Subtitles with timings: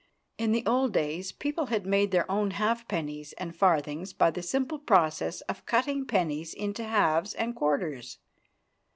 [0.39, 4.79] In the old days, people had made their own halfpennies and farthings by the simple
[4.79, 8.17] process of cutting pennies into halves and quarters.